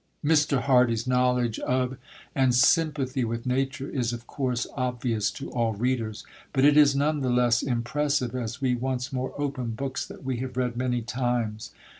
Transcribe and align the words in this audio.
Mr. 0.25 0.59
Hardy's 0.63 1.05
knowledge 1.05 1.59
of 1.59 1.95
and 2.33 2.55
sympathy 2.55 3.23
with 3.23 3.45
nature 3.45 3.87
is 3.87 4.11
of 4.13 4.25
course 4.25 4.65
obvious 4.75 5.29
to 5.29 5.51
all 5.51 5.73
readers, 5.73 6.25
but 6.53 6.65
it 6.65 6.75
is 6.75 6.95
none 6.95 7.21
the 7.21 7.29
less 7.29 7.61
impressive 7.61 8.33
as 8.33 8.59
we 8.59 8.73
once 8.73 9.13
more 9.13 9.31
open 9.39 9.69
books 9.75 10.03
that 10.07 10.23
we 10.23 10.37
have 10.37 10.57
read 10.57 10.75
many 10.75 11.03
times. 11.03 11.69